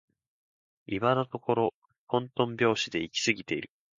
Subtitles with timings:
[0.87, 1.73] 今のところ
[2.09, 3.69] とんとん拍子で行き過ぎている